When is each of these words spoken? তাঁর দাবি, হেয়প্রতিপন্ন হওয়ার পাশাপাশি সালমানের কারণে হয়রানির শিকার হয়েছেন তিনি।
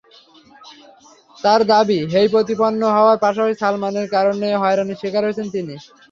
তাঁর 1.37 1.61
দাবি, 1.71 1.99
হেয়প্রতিপন্ন 2.13 2.81
হওয়ার 2.95 3.17
পাশাপাশি 3.23 3.55
সালমানের 3.61 4.07
কারণে 4.15 4.47
হয়রানির 4.61 4.99
শিকার 5.01 5.23
হয়েছেন 5.25 5.47
তিনি। 5.55 5.75